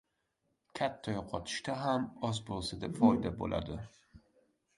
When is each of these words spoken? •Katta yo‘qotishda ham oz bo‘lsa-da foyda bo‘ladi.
•Katta 0.77 1.13
yo‘qotishda 1.15 1.75
ham 1.81 2.07
oz 2.31 2.41
bo‘lsa-da 2.49 2.91
foyda 2.97 3.35
bo‘ladi. 3.45 3.79